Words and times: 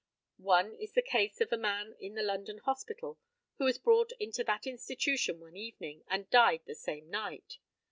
One 0.39 0.73
is 0.77 0.93
the 0.93 1.03
case 1.03 1.41
of 1.41 1.53
a 1.53 1.57
man 1.57 1.95
in 1.99 2.15
the 2.15 2.23
London 2.23 2.57
Hospital, 2.57 3.19
who 3.59 3.65
was 3.65 3.77
brought 3.77 4.11
into 4.13 4.43
that 4.45 4.65
institution 4.65 5.39
one 5.39 5.55
evening, 5.55 6.03
and 6.07 6.27
died 6.31 6.61
the 6.65 6.73
same 6.73 7.07
night. 7.07 7.59